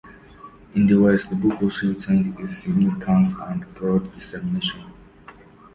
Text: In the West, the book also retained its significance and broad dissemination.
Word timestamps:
In 0.73 0.87
the 0.87 0.95
West, 0.95 1.29
the 1.29 1.35
book 1.35 1.61
also 1.61 1.89
retained 1.89 2.35
its 2.39 2.57
significance 2.57 3.33
and 3.39 3.71
broad 3.75 4.11
dissemination. 4.15 4.91